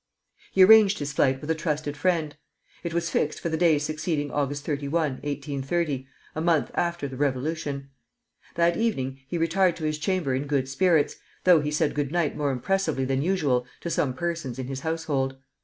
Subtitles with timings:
[0.51, 2.35] He arranged his flight with a trusted friend;
[2.83, 4.57] it was fixed for the day succeeding Aug.
[4.59, 7.91] 31, 1830, a month after the Revolution.
[8.55, 12.35] That evening he retired to his chamber in good spirits, though he said good night
[12.35, 15.37] more impressively than usual to some persons in his household.